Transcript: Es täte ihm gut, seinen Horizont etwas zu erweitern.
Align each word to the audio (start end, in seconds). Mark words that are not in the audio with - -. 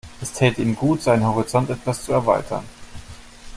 Es 0.19 0.31
täte 0.33 0.63
ihm 0.63 0.75
gut, 0.75 1.03
seinen 1.03 1.27
Horizont 1.27 1.69
etwas 1.69 2.01
zu 2.05 2.11
erweitern. 2.11 2.63